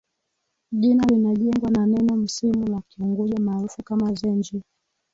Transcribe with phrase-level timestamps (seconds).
[0.71, 4.63] Jina linajengwa na neno msimu la Kiunguja maarufu kama Zenji